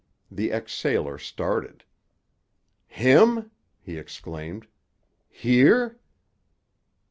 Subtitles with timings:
[0.31, 1.83] The ex sailor started.
[2.87, 4.65] "Him?" he exclaimed.
[5.29, 5.99] "Here?"